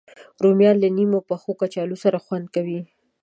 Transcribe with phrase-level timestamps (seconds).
[0.43, 2.79] رومیان له نیم پخو کچالو سره خوند کوي